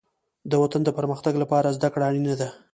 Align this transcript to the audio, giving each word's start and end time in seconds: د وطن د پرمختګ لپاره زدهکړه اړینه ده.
د 0.51 0.53
وطن 0.63 0.81
د 0.85 0.89
پرمختګ 0.97 1.33
لپاره 1.43 1.75
زدهکړه 1.77 2.03
اړینه 2.09 2.33
ده. 2.41 2.49